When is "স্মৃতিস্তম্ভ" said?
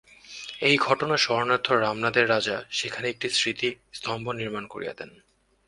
3.29-4.25